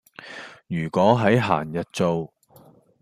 [0.65, 2.33] 如果喺閒日做